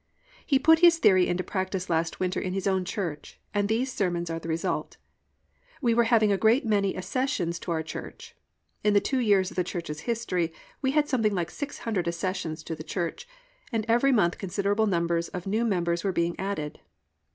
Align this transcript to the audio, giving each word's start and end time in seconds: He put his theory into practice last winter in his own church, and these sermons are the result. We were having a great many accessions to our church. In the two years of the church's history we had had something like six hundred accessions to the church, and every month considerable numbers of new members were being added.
He 0.43 0.57
put 0.57 0.79
his 0.79 0.97
theory 0.97 1.27
into 1.27 1.43
practice 1.43 1.87
last 1.87 2.19
winter 2.19 2.41
in 2.41 2.53
his 2.53 2.65
own 2.65 2.85
church, 2.85 3.39
and 3.53 3.69
these 3.69 3.93
sermons 3.93 4.31
are 4.31 4.39
the 4.39 4.49
result. 4.49 4.97
We 5.79 5.93
were 5.93 6.05
having 6.05 6.31
a 6.31 6.39
great 6.39 6.65
many 6.65 6.97
accessions 6.97 7.59
to 7.59 7.71
our 7.71 7.83
church. 7.83 8.35
In 8.83 8.95
the 8.95 8.99
two 8.99 9.19
years 9.19 9.51
of 9.51 9.57
the 9.57 9.63
church's 9.63 9.99
history 9.99 10.51
we 10.81 10.89
had 10.89 11.01
had 11.03 11.09
something 11.09 11.35
like 11.35 11.51
six 11.51 11.77
hundred 11.77 12.07
accessions 12.07 12.63
to 12.63 12.73
the 12.75 12.83
church, 12.83 13.27
and 13.71 13.85
every 13.87 14.11
month 14.11 14.39
considerable 14.39 14.87
numbers 14.87 15.27
of 15.27 15.45
new 15.45 15.63
members 15.63 16.03
were 16.03 16.11
being 16.11 16.33
added. 16.39 16.79